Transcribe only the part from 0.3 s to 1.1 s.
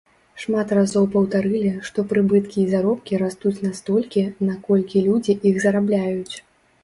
Шмат разоў